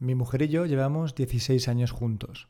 Mi 0.00 0.14
mujer 0.14 0.40
y 0.42 0.48
yo 0.48 0.64
llevamos 0.64 1.14
16 1.14 1.68
años 1.68 1.92
juntos. 1.92 2.48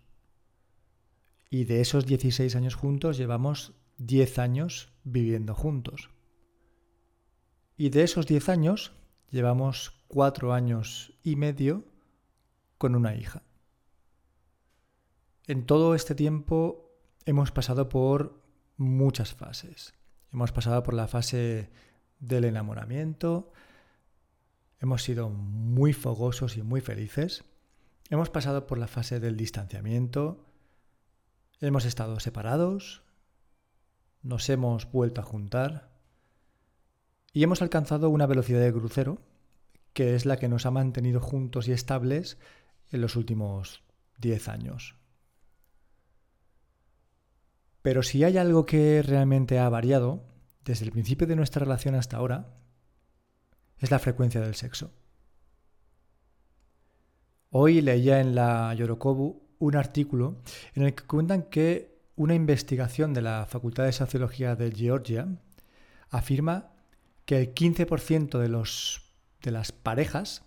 Y 1.51 1.65
de 1.65 1.81
esos 1.81 2.07
16 2.07 2.55
años 2.55 2.77
juntos 2.77 3.19
llevamos 3.19 3.75
10 3.99 4.39
años 4.39 4.93
viviendo 5.03 5.57
juntos. 5.57 6.11
Y 7.77 7.91
de 7.91 8.05
esos 8.05 8.29
10 8.29 8.49
años 8.51 8.93
llevamos 9.31 10.05
4 10.07 10.53
años 10.53 11.19
y 11.25 11.35
medio 11.35 11.85
con 12.79 12.95
una 12.95 13.17
hija. 13.17 13.43
En 15.49 15.67
todo 15.67 15.97
este 15.97 16.15
tiempo 16.15 16.95
hemos 17.27 17.51
pasado 17.51 17.89
por 17.89 18.45
muchas 18.77 19.35
fases. 19.35 19.93
Hemos 20.33 20.53
pasado 20.53 20.85
por 20.85 20.95
la 20.95 21.09
fase 21.09 21.73
del 22.21 22.45
enamoramiento, 22.45 23.51
hemos 24.81 25.03
sido 25.03 25.31
muy 25.31 25.93
fogosos 25.93 26.57
y 26.57 26.63
muy 26.63 26.81
felices, 26.81 27.45
hemos 28.09 28.31
pasado 28.31 28.67
por 28.67 28.79
la 28.79 28.89
fase 28.89 29.21
del 29.21 29.37
distanciamiento, 29.37 30.47
hemos 31.61 31.85
estado 31.85 32.19
separados, 32.21 33.03
nos 34.23 34.49
hemos 34.49 34.91
vuelto 34.91 35.21
a 35.21 35.25
juntar. 35.25 35.91
Y 37.33 37.45
hemos 37.45 37.63
alcanzado 37.63 38.11
una 38.11 38.27
velocidad 38.27 38.61
de 38.61 38.73
crucero 38.73 39.21
que 39.93 40.15
es 40.15 40.25
la 40.25 40.37
que 40.37 40.49
nos 40.49 40.67
ha 40.67 40.71
mantenido 40.71 41.21
juntos 41.21 41.69
y 41.69 41.73
estables 41.73 42.39
en 42.91 43.01
los 43.01 43.17
últimos 43.17 43.83
10 44.19 44.49
años. 44.49 44.97
Pero 47.83 48.03
si 48.03 48.25
hay 48.25 48.37
algo 48.37 48.67
que 48.67 49.03
realmente 49.03 49.59
ha 49.59 49.69
variado 49.69 50.25
desde 50.65 50.85
el 50.85 50.93
principio 50.93 51.27
de 51.27 51.37
nuestra 51.37 51.65
relación 51.65 51.95
hasta 51.95 52.19
ahora, 52.19 52.55
es 53.81 53.91
la 53.91 53.99
frecuencia 53.99 54.41
del 54.41 54.55
sexo. 54.55 54.93
Hoy 57.51 57.81
leía 57.81 58.21
en 58.21 58.35
la 58.35 58.73
Yorokobu 58.75 59.43
un 59.59 59.77
artículo 59.77 60.41
en 60.75 60.85
el 60.85 60.95
que 60.95 61.05
cuentan 61.05 61.43
que 61.45 61.99
una 62.15 62.35
investigación 62.35 63.13
de 63.13 63.23
la 63.23 63.47
Facultad 63.47 63.85
de 63.85 63.93
Sociología 63.93 64.55
de 64.55 64.71
Georgia 64.71 65.27
afirma 66.11 66.73
que 67.25 67.39
el 67.39 67.55
15% 67.55 68.39
de, 68.39 68.49
los, 68.49 69.15
de 69.43 69.51
las 69.51 69.73
parejas 69.73 70.45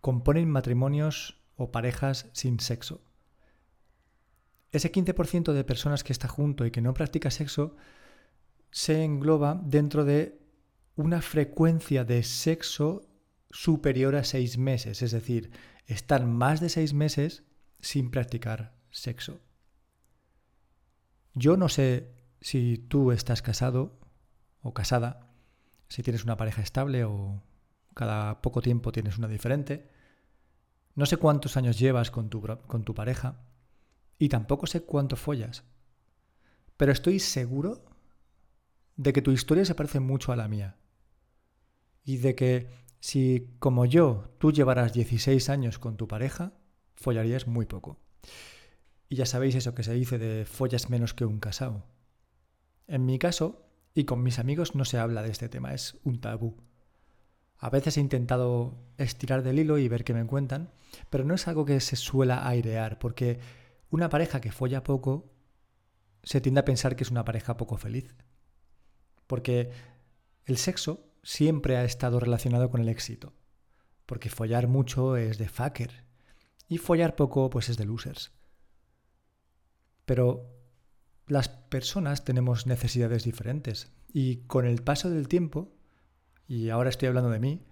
componen 0.00 0.50
matrimonios 0.50 1.40
o 1.56 1.70
parejas 1.70 2.28
sin 2.32 2.58
sexo. 2.58 3.02
Ese 4.72 4.90
15% 4.90 5.52
de 5.52 5.64
personas 5.64 6.02
que 6.02 6.12
está 6.12 6.28
junto 6.28 6.64
y 6.64 6.70
que 6.70 6.80
no 6.80 6.94
practica 6.94 7.30
sexo 7.30 7.76
se 8.70 9.04
engloba 9.04 9.60
dentro 9.62 10.04
de 10.04 10.41
una 10.96 11.22
frecuencia 11.22 12.04
de 12.04 12.22
sexo 12.22 13.08
superior 13.50 14.16
a 14.16 14.24
seis 14.24 14.58
meses, 14.58 15.02
es 15.02 15.12
decir, 15.12 15.50
están 15.86 16.30
más 16.30 16.60
de 16.60 16.68
seis 16.68 16.94
meses 16.94 17.44
sin 17.80 18.10
practicar 18.10 18.74
sexo. 18.90 19.40
Yo 21.34 21.56
no 21.56 21.68
sé 21.68 22.14
si 22.40 22.78
tú 22.78 23.12
estás 23.12 23.42
casado 23.42 23.98
o 24.60 24.74
casada, 24.74 25.30
si 25.88 26.02
tienes 26.02 26.24
una 26.24 26.36
pareja 26.36 26.62
estable 26.62 27.04
o 27.04 27.42
cada 27.94 28.40
poco 28.42 28.62
tiempo 28.62 28.92
tienes 28.92 29.18
una 29.18 29.28
diferente. 29.28 29.90
No 30.94 31.06
sé 31.06 31.16
cuántos 31.16 31.56
años 31.56 31.78
llevas 31.78 32.10
con 32.10 32.28
tu, 32.28 32.42
con 32.66 32.84
tu 32.84 32.94
pareja 32.94 33.40
y 34.18 34.28
tampoco 34.28 34.66
sé 34.66 34.82
cuánto 34.82 35.16
follas. 35.16 35.64
Pero 36.76 36.92
estoy 36.92 37.18
seguro 37.18 37.84
de 38.96 39.12
que 39.12 39.22
tu 39.22 39.30
historia 39.30 39.64
se 39.64 39.74
parece 39.74 40.00
mucho 40.00 40.32
a 40.32 40.36
la 40.36 40.48
mía. 40.48 40.76
Y 42.04 42.18
de 42.18 42.34
que 42.34 42.68
si, 43.00 43.56
como 43.58 43.84
yo, 43.84 44.34
tú 44.38 44.52
llevaras 44.52 44.92
16 44.92 45.48
años 45.48 45.78
con 45.78 45.96
tu 45.96 46.06
pareja, 46.06 46.52
follarías 46.94 47.46
muy 47.46 47.66
poco. 47.66 47.98
Y 49.08 49.16
ya 49.16 49.26
sabéis 49.26 49.54
eso 49.54 49.74
que 49.74 49.82
se 49.82 49.92
dice 49.92 50.18
de 50.18 50.44
follas 50.44 50.88
menos 50.88 51.12
que 51.12 51.24
un 51.24 51.40
casado. 51.40 51.84
En 52.86 53.04
mi 53.04 53.18
caso, 53.18 53.66
y 53.94 54.04
con 54.04 54.22
mis 54.22 54.38
amigos 54.38 54.74
no 54.74 54.84
se 54.84 54.98
habla 54.98 55.22
de 55.22 55.30
este 55.30 55.48
tema, 55.48 55.74
es 55.74 55.98
un 56.04 56.20
tabú. 56.20 56.56
A 57.58 57.70
veces 57.70 57.96
he 57.96 58.00
intentado 58.00 58.74
estirar 58.96 59.42
del 59.42 59.58
hilo 59.58 59.78
y 59.78 59.88
ver 59.88 60.04
qué 60.04 60.14
me 60.14 60.26
cuentan, 60.26 60.72
pero 61.10 61.24
no 61.24 61.34
es 61.34 61.46
algo 61.46 61.64
que 61.64 61.78
se 61.80 61.96
suela 61.96 62.46
airear, 62.46 62.98
porque 62.98 63.38
una 63.90 64.08
pareja 64.08 64.40
que 64.40 64.50
folla 64.50 64.82
poco 64.82 65.30
se 66.22 66.40
tiende 66.40 66.60
a 66.60 66.64
pensar 66.64 66.96
que 66.96 67.04
es 67.04 67.10
una 67.10 67.24
pareja 67.24 67.56
poco 67.56 67.76
feliz. 67.76 68.14
Porque 69.26 69.70
el 70.44 70.56
sexo 70.56 71.11
siempre 71.22 71.76
ha 71.76 71.84
estado 71.84 72.20
relacionado 72.20 72.70
con 72.70 72.80
el 72.80 72.88
éxito. 72.88 73.32
Porque 74.06 74.30
follar 74.30 74.68
mucho 74.68 75.16
es 75.16 75.38
de 75.38 75.48
fucker 75.48 76.04
y 76.68 76.78
follar 76.78 77.16
poco 77.16 77.50
pues 77.50 77.68
es 77.68 77.76
de 77.76 77.84
losers. 77.84 78.32
Pero 80.04 80.50
las 81.26 81.48
personas 81.48 82.24
tenemos 82.24 82.66
necesidades 82.66 83.24
diferentes 83.24 83.92
y 84.12 84.38
con 84.46 84.66
el 84.66 84.82
paso 84.82 85.08
del 85.08 85.28
tiempo, 85.28 85.72
y 86.46 86.68
ahora 86.68 86.90
estoy 86.90 87.08
hablando 87.08 87.30
de 87.30 87.38
mí, 87.38 87.64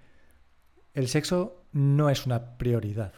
el 0.95 1.09
sexo 1.09 1.65
no 1.73 2.11
es 2.11 2.27
una 2.27 2.57
prioridad. 2.57 3.13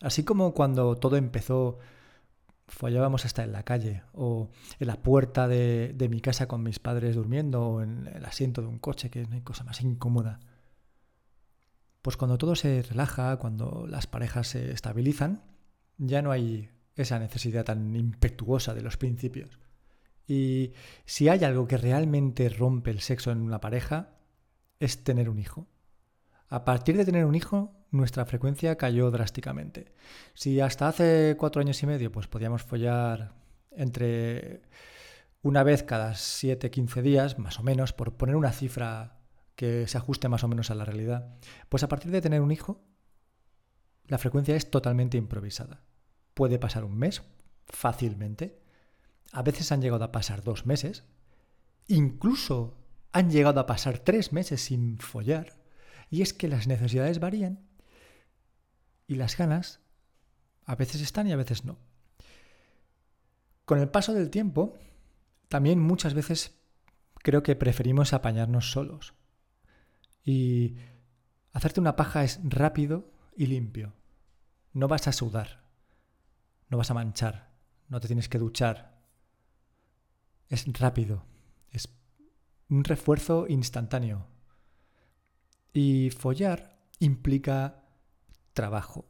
Así 0.00 0.24
como 0.24 0.54
cuando 0.54 0.96
todo 0.96 1.16
empezó 1.16 1.78
follábamos 2.66 3.24
hasta 3.24 3.44
en 3.44 3.52
la 3.52 3.62
calle 3.62 4.02
o 4.12 4.50
en 4.78 4.86
la 4.86 5.02
puerta 5.02 5.48
de, 5.48 5.94
mi 6.10 6.20
casa 6.20 6.48
con 6.48 6.62
mis 6.62 6.78
padres 6.78 7.16
durmiendo 7.16 7.62
o 7.62 7.82
en 7.82 8.06
el 8.14 8.24
asiento 8.24 8.62
de 8.62 8.68
un 8.68 8.78
coche, 8.78 9.10
que 9.10 9.26
no 9.26 9.34
hay 9.34 9.42
cosa 9.42 9.64
más 9.64 9.80
incómoda. 9.80 10.40
Pues 12.02 12.16
cuando 12.16 12.38
todo 12.38 12.54
se 12.54 12.82
relaja, 12.82 13.36
cuando 13.38 13.86
las 13.88 14.06
parejas 14.06 14.48
se 14.48 14.70
estabilizan, 14.72 15.42
ya 15.96 16.22
no 16.22 16.30
hay 16.30 16.70
esa 16.96 17.18
necesidad 17.18 17.64
tan 17.64 17.94
impetuosa 17.96 18.74
de 18.74 18.82
los 18.82 18.96
principios. 18.96 19.58
Y 20.26 20.72
si 21.04 21.28
hay 21.28 21.44
algo 21.44 21.66
que 21.66 21.76
realmente 21.76 22.48
rompe 22.48 22.90
el 22.90 23.00
sexo 23.00 23.30
en 23.30 23.40
una 23.40 23.60
pareja, 23.60 24.18
es 24.80 25.04
tener 25.04 25.28
un 25.28 25.38
hijo. 25.38 25.66
A 26.48 26.64
partir 26.64 26.96
de 26.96 27.04
tener 27.04 27.24
un 27.24 27.34
hijo, 27.34 27.72
nuestra 27.90 28.26
frecuencia 28.26 28.76
cayó 28.76 29.10
drásticamente. 29.10 29.92
Si 30.34 30.60
hasta 30.60 30.88
hace 30.88 31.36
cuatro 31.38 31.60
años 31.60 31.82
y 31.82 31.86
medio 31.86 32.12
pues 32.12 32.26
podíamos 32.26 32.62
follar 32.62 33.34
entre 33.70 34.62
una 35.42 35.62
vez 35.62 35.82
cada 35.82 36.12
7-15 36.12 37.02
días, 37.02 37.38
más 37.38 37.58
o 37.58 37.62
menos, 37.62 37.92
por 37.92 38.16
poner 38.16 38.36
una 38.36 38.52
cifra 38.52 39.18
que 39.56 39.86
se 39.86 39.98
ajuste 39.98 40.28
más 40.28 40.42
o 40.42 40.48
menos 40.48 40.70
a 40.70 40.74
la 40.74 40.84
realidad, 40.84 41.36
pues 41.68 41.82
a 41.82 41.88
partir 41.88 42.10
de 42.10 42.20
tener 42.20 42.40
un 42.40 42.50
hijo, 42.50 42.82
la 44.06 44.18
frecuencia 44.18 44.56
es 44.56 44.70
totalmente 44.70 45.16
improvisada. 45.16 45.82
Puede 46.34 46.58
pasar 46.58 46.84
un 46.84 46.96
mes 46.96 47.22
fácilmente, 47.66 48.60
a 49.32 49.42
veces 49.42 49.70
han 49.70 49.82
llegado 49.82 50.04
a 50.04 50.12
pasar 50.12 50.42
dos 50.42 50.66
meses, 50.66 51.04
incluso 51.88 52.78
han 53.12 53.30
llegado 53.30 53.60
a 53.60 53.66
pasar 53.66 53.98
tres 53.98 54.32
meses 54.32 54.62
sin 54.62 54.98
follar, 54.98 55.52
y 56.10 56.22
es 56.22 56.32
que 56.32 56.48
las 56.48 56.66
necesidades 56.66 57.20
varían 57.20 57.60
y 59.06 59.16
las 59.16 59.36
ganas 59.36 59.80
a 60.64 60.74
veces 60.76 61.00
están 61.00 61.26
y 61.26 61.32
a 61.32 61.36
veces 61.36 61.64
no. 61.64 61.78
Con 63.64 63.78
el 63.78 63.88
paso 63.88 64.12
del 64.12 64.30
tiempo, 64.30 64.78
también 65.48 65.78
muchas 65.78 66.14
veces 66.14 66.58
creo 67.22 67.42
que 67.42 67.56
preferimos 67.56 68.12
apañarnos 68.12 68.70
solos. 68.70 69.14
Y 70.24 70.76
hacerte 71.52 71.80
una 71.80 71.96
paja 71.96 72.24
es 72.24 72.40
rápido 72.44 73.10
y 73.36 73.46
limpio. 73.46 73.94
No 74.72 74.88
vas 74.88 75.06
a 75.08 75.12
sudar, 75.12 75.62
no 76.68 76.78
vas 76.78 76.90
a 76.90 76.94
manchar, 76.94 77.50
no 77.88 78.00
te 78.00 78.08
tienes 78.08 78.28
que 78.28 78.38
duchar. 78.38 78.98
Es 80.48 80.66
rápido, 80.78 81.24
es 81.70 81.88
un 82.68 82.84
refuerzo 82.84 83.46
instantáneo. 83.48 84.26
Y 85.74 86.10
follar 86.10 86.78
implica 87.00 87.82
trabajo, 88.52 89.04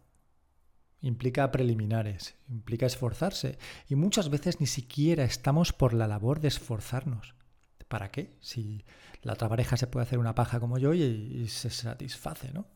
implica 1.03 1.53
preliminares, 1.53 2.35
implica 2.49 2.87
esforzarse 2.87 3.59
y 3.87 3.95
muchas 3.97 4.31
veces 4.31 4.61
ni 4.61 4.67
siquiera 4.67 5.25
estamos 5.25 5.75
por 5.75 5.93
la 5.93 6.09
labor 6.09 6.41
de 6.41 6.49
esforzarnos. 6.49 7.35
¿Para 7.87 8.11
qué? 8.11 8.39
Si 8.41 8.87
la 9.21 9.35
otra 9.35 9.51
pareja 9.51 9.77
se 9.77 9.87
puede 9.87 10.05
hacer 10.05 10.19
una 10.19 10.35
paja 10.35 10.59
como 10.59 10.79
yo 10.79 10.95
y, 10.95 11.47
se 11.49 11.69
satisface, 11.69 12.51
¿no? 12.53 12.67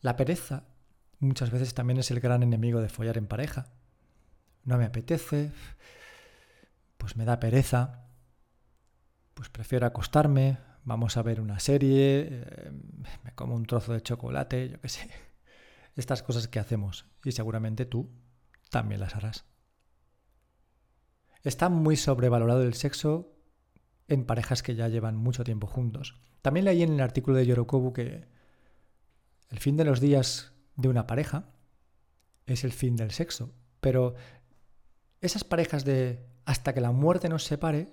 La 0.00 0.16
pereza 0.16 0.64
muchas 1.20 1.50
veces 1.50 1.74
también 1.74 2.00
es 2.00 2.10
el 2.10 2.18
gran 2.18 2.42
enemigo 2.42 2.80
de 2.80 2.88
follar 2.88 3.16
en 3.18 3.28
pareja. 3.28 3.68
No 4.64 4.78
me 4.78 4.84
apetece, 4.84 5.52
pues 6.98 7.16
me 7.16 7.24
da 7.24 7.38
pereza, 7.38 8.08
pues 9.34 9.48
prefiero 9.48 9.86
acostarme, 9.86 10.58
vamos 10.84 11.16
a 11.16 11.22
ver 11.22 11.40
una 11.40 11.60
serie, 11.60 12.28
eh, 12.30 12.72
me 13.24 13.32
como 13.34 13.54
un 13.54 13.66
trozo 13.66 13.92
de 13.92 14.02
chocolate, 14.02 14.68
yo 14.68 14.80
qué 14.80 14.88
sé. 14.88 15.08
Estas 15.96 16.22
cosas 16.22 16.48
que 16.48 16.58
hacemos 16.58 17.06
y 17.24 17.32
seguramente 17.32 17.86
tú 17.86 18.10
también 18.70 19.00
las 19.00 19.14
harás. 19.14 19.44
Está 21.42 21.68
muy 21.68 21.96
sobrevalorado 21.96 22.62
el 22.62 22.74
sexo 22.74 23.36
en 24.08 24.24
parejas 24.24 24.62
que 24.62 24.74
ya 24.74 24.88
llevan 24.88 25.16
mucho 25.16 25.44
tiempo 25.44 25.66
juntos. 25.66 26.20
También 26.40 26.64
leí 26.64 26.82
en 26.82 26.94
el 26.94 27.00
artículo 27.00 27.36
de 27.36 27.46
Yorokobu 27.46 27.92
que 27.92 28.26
el 29.50 29.58
fin 29.58 29.76
de 29.76 29.84
los 29.84 30.00
días 30.00 30.52
de 30.76 30.88
una 30.88 31.06
pareja 31.06 31.52
es 32.46 32.64
el 32.64 32.72
fin 32.72 32.96
del 32.96 33.10
sexo. 33.10 33.54
Pero 33.80 34.14
esas 35.20 35.44
parejas 35.44 35.84
de 35.84 36.26
hasta 36.44 36.72
que 36.72 36.80
la 36.80 36.92
muerte 36.92 37.28
nos 37.28 37.44
separe, 37.44 37.92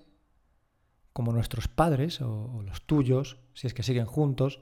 como 1.14 1.32
nuestros 1.32 1.68
padres 1.68 2.22
o, 2.22 2.62
los 2.64 2.86
tuyos, 2.86 3.38
si 3.54 3.68
es 3.68 3.74
que 3.74 3.84
siguen 3.84 4.06
juntos, 4.06 4.62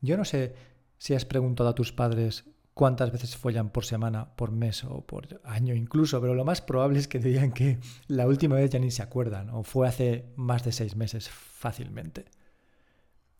yo 0.00 0.16
no 0.16 0.24
sé 0.24 0.54
si 0.98 1.14
has 1.14 1.24
preguntado 1.24 1.68
a 1.68 1.74
tus 1.74 1.92
padres 1.92 2.44
cuántas 2.74 3.12
veces 3.12 3.36
follan 3.36 3.70
por 3.70 3.84
semana, 3.84 4.34
por 4.34 4.50
mes 4.50 4.84
o 4.84 5.06
por 5.06 5.40
año 5.44 5.74
incluso, 5.74 6.20
pero 6.20 6.34
lo 6.34 6.44
más 6.44 6.60
probable 6.60 6.98
es 6.98 7.08
que 7.08 7.18
digan 7.18 7.52
que 7.52 7.78
la 8.06 8.26
última 8.26 8.56
vez 8.56 8.70
ya 8.70 8.78
ni 8.78 8.90
se 8.90 9.02
acuerdan 9.02 9.50
o 9.50 9.62
fue 9.62 9.86
hace 9.86 10.32
más 10.36 10.64
de 10.64 10.72
seis 10.72 10.96
meses 10.96 11.28
fácilmente. 11.28 12.26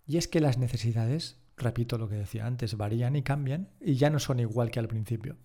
Y 0.07 0.17
es 0.17 0.29
que 0.29 0.41
las 0.41 0.59
necesidades, 0.59 1.41
repito 1.57 1.99
lo 1.99 2.09
que 2.09 2.17
decía 2.17 2.47
antes, 2.47 2.77
varían 2.77 3.17
y 3.17 3.23
cambian 3.23 3.71
y 3.81 3.95
ya 3.95 4.11
no 4.11 4.19
son 4.19 4.41
igual 4.41 4.71
que 4.71 4.81
al 4.81 4.89
principio. 4.89 5.37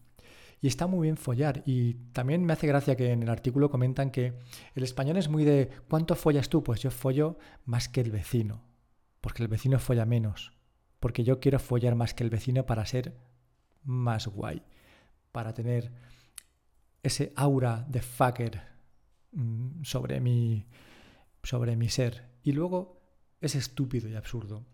Y 0.61 0.67
está 0.67 0.87
muy 0.87 1.07
bien 1.07 1.17
follar. 1.17 1.63
Y 1.65 1.93
también 2.13 2.43
me 2.43 2.53
hace 2.53 2.67
gracia 2.67 2.95
que 2.95 3.11
en 3.11 3.23
el 3.23 3.29
artículo 3.29 3.69
comentan 3.69 4.11
que 4.11 4.33
el 4.75 4.83
español 4.83 5.17
es 5.17 5.29
muy 5.29 5.45
de 5.45 5.69
¿cuánto 5.87 6.15
follas 6.15 6.49
tú? 6.49 6.63
Pues 6.63 6.81
yo 6.81 6.91
follo 6.91 7.37
más 7.65 7.89
que 7.89 8.01
el 8.01 8.11
vecino, 8.11 8.63
porque 9.21 9.43
el 9.43 9.49
vecino 9.49 9.79
folla 9.79 10.05
menos, 10.05 10.53
porque 10.99 11.23
yo 11.23 11.39
quiero 11.39 11.59
follar 11.59 11.95
más 11.95 12.13
que 12.13 12.23
el 12.23 12.29
vecino 12.29 12.65
para 12.65 12.85
ser 12.85 13.15
más 13.83 14.27
guay, 14.27 14.63
para 15.31 15.53
tener 15.53 15.91
ese 17.03 17.33
aura 17.35 17.85
de 17.87 18.01
fucker 18.01 18.61
mm, 19.31 19.83
sobre 19.83 20.19
mi, 20.19 20.65
sobre 21.43 21.75
mi 21.75 21.89
ser. 21.89 22.27
Y 22.43 22.51
luego 22.51 23.01
es 23.41 23.55
estúpido 23.55 24.09
y 24.09 24.15
absurdo. 24.15 24.65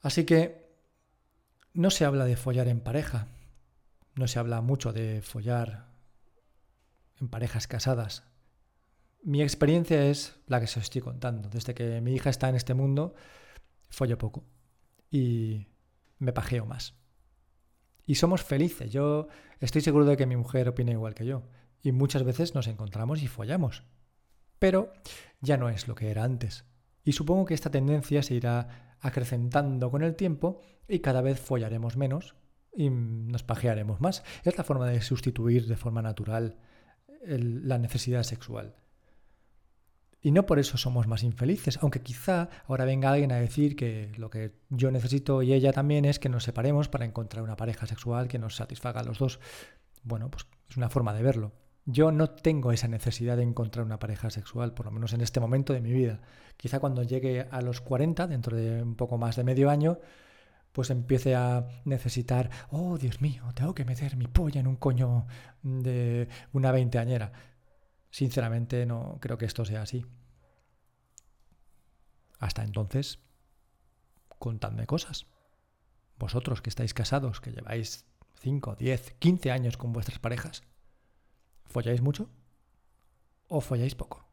Así 0.00 0.24
que 0.24 0.68
no 1.72 1.90
se 1.90 2.04
habla 2.04 2.24
de 2.24 2.36
follar 2.36 2.68
en 2.68 2.80
pareja, 2.80 3.28
no 4.18 4.26
se 4.26 4.38
habla 4.38 4.60
mucho 4.60 4.92
de 4.92 5.22
follar 5.22 5.86
en 7.20 7.28
parejas 7.28 7.66
casadas. 7.66 8.24
Mi 9.22 9.42
experiencia 9.42 10.04
es 10.06 10.38
la 10.46 10.58
que 10.58 10.64
os 10.64 10.76
estoy 10.76 11.00
contando. 11.00 11.48
Desde 11.48 11.74
que 11.74 12.00
mi 12.00 12.14
hija 12.14 12.30
está 12.30 12.48
en 12.48 12.56
este 12.56 12.74
mundo, 12.74 13.14
follo 13.88 14.18
poco 14.18 14.44
y 15.10 15.68
me 16.18 16.32
pajeo 16.32 16.66
más. 16.66 16.94
Y 18.06 18.16
somos 18.16 18.42
felices. 18.42 18.90
Yo 18.90 19.28
estoy 19.60 19.82
seguro 19.82 20.04
de 20.04 20.16
que 20.16 20.26
mi 20.26 20.36
mujer 20.36 20.68
opina 20.68 20.92
igual 20.92 21.14
que 21.14 21.26
yo. 21.26 21.44
Y 21.82 21.92
muchas 21.92 22.24
veces 22.24 22.54
nos 22.54 22.66
encontramos 22.66 23.22
y 23.22 23.28
follamos. 23.28 23.84
Pero 24.58 24.92
ya 25.40 25.56
no 25.56 25.68
es 25.68 25.86
lo 25.86 25.94
que 25.94 26.10
era 26.10 26.24
antes. 26.24 26.64
Y 27.04 27.12
supongo 27.12 27.44
que 27.44 27.54
esta 27.54 27.70
tendencia 27.70 28.22
se 28.22 28.34
irá 28.34 28.96
acrecentando 29.00 29.90
con 29.90 30.02
el 30.02 30.16
tiempo 30.16 30.60
y 30.88 30.98
cada 30.98 31.20
vez 31.20 31.38
follaremos 31.38 31.96
menos 31.96 32.34
y 32.74 32.90
nos 32.90 33.42
pajearemos 33.42 34.00
más. 34.00 34.22
Es 34.44 34.56
la 34.56 34.64
forma 34.64 34.86
de 34.86 35.00
sustituir 35.00 35.66
de 35.66 35.76
forma 35.76 36.02
natural 36.02 36.56
la 37.24 37.78
necesidad 37.78 38.22
sexual. 38.22 38.76
Y 40.20 40.32
no 40.32 40.46
por 40.46 40.58
eso 40.58 40.76
somos 40.76 41.06
más 41.06 41.22
infelices, 41.22 41.78
aunque 41.80 42.02
quizá 42.02 42.48
ahora 42.66 42.84
venga 42.84 43.12
alguien 43.12 43.30
a 43.30 43.36
decir 43.36 43.76
que 43.76 44.12
lo 44.16 44.30
que 44.30 44.52
yo 44.68 44.90
necesito 44.90 45.42
y 45.42 45.52
ella 45.52 45.72
también 45.72 46.04
es 46.04 46.18
que 46.18 46.28
nos 46.28 46.42
separemos 46.42 46.88
para 46.88 47.04
encontrar 47.04 47.44
una 47.44 47.56
pareja 47.56 47.86
sexual 47.86 48.26
que 48.26 48.38
nos 48.38 48.56
satisfaga 48.56 49.00
a 49.00 49.04
los 49.04 49.18
dos. 49.18 49.38
Bueno, 50.02 50.28
pues 50.30 50.46
es 50.68 50.76
una 50.76 50.88
forma 50.88 51.14
de 51.14 51.22
verlo. 51.22 51.52
Yo 51.86 52.10
no 52.10 52.28
tengo 52.28 52.72
esa 52.72 52.88
necesidad 52.88 53.36
de 53.36 53.44
encontrar 53.44 53.86
una 53.86 53.98
pareja 53.98 54.28
sexual, 54.28 54.74
por 54.74 54.86
lo 54.86 54.92
menos 54.92 55.12
en 55.12 55.20
este 55.20 55.40
momento 55.40 55.72
de 55.72 55.80
mi 55.80 55.92
vida. 55.92 56.20
Quizá 56.56 56.80
cuando 56.80 57.02
llegue 57.02 57.46
a 57.50 57.62
los 57.62 57.80
40, 57.80 58.26
dentro 58.26 58.56
de 58.56 58.82
un 58.82 58.96
poco 58.96 59.18
más 59.18 59.36
de 59.36 59.44
medio 59.44 59.70
año, 59.70 59.98
pues 60.72 60.90
empiece 60.90 61.34
a 61.34 61.66
necesitar, 61.84 62.50
oh 62.70 62.98
Dios 62.98 63.20
mío, 63.20 63.44
tengo 63.54 63.74
que 63.74 63.84
meter 63.84 64.16
mi 64.16 64.26
polla 64.26 64.60
en 64.60 64.66
un 64.66 64.76
coño 64.76 65.26
de 65.62 66.28
una 66.52 66.72
veinteañera. 66.72 67.32
Sinceramente 68.10 68.86
no 68.86 69.18
creo 69.20 69.38
que 69.38 69.46
esto 69.46 69.64
sea 69.64 69.82
así. 69.82 70.06
Hasta 72.38 72.62
entonces, 72.62 73.18
contadme 74.38 74.86
cosas. 74.86 75.26
Vosotros 76.18 76.62
que 76.62 76.70
estáis 76.70 76.94
casados, 76.94 77.40
que 77.40 77.52
lleváis 77.52 78.06
5, 78.40 78.76
10, 78.76 79.14
15 79.18 79.50
años 79.50 79.76
con 79.76 79.92
vuestras 79.92 80.18
parejas, 80.18 80.62
¿Folláis 81.68 82.00
mucho? 82.00 82.30
¿O 83.48 83.60
folláis 83.60 83.94
poco? 83.94 84.27